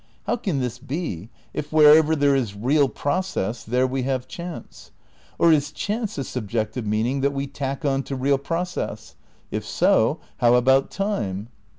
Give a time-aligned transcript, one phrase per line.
[0.25, 4.89] How can this be if wherever there is "reaP' process there we have chance?
[5.37, 9.15] Or is chance a subjec tive meaning that we tack on to real process?
[9.51, 11.49] If so, how about time?